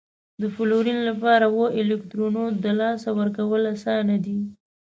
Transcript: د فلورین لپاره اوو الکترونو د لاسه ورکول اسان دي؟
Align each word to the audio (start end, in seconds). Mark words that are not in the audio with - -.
د 0.41 0.43
فلورین 0.55 0.99
لپاره 1.09 1.43
اوو 1.49 1.65
الکترونو 1.79 2.43
د 2.63 2.65
لاسه 2.79 3.09
ورکول 3.19 3.61
اسان 3.75 4.07
دي؟ 4.25 4.37